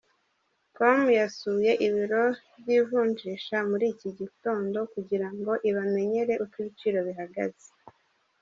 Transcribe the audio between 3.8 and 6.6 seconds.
iki gitondo kugira ngo ibamenyere uko